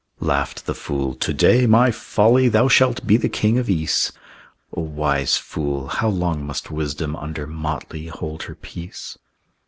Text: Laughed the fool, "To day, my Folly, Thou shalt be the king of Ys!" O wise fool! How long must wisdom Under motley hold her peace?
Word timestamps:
Laughed 0.19 0.65
the 0.65 0.73
fool, 0.73 1.13
"To 1.13 1.31
day, 1.31 1.67
my 1.67 1.91
Folly, 1.91 2.47
Thou 2.49 2.67
shalt 2.67 3.05
be 3.05 3.17
the 3.17 3.29
king 3.29 3.59
of 3.59 3.69
Ys!" 3.69 4.11
O 4.75 4.81
wise 4.81 5.37
fool! 5.37 5.89
How 5.89 6.07
long 6.09 6.43
must 6.43 6.71
wisdom 6.71 7.15
Under 7.15 7.45
motley 7.45 8.07
hold 8.07 8.41
her 8.49 8.55
peace? 8.55 9.19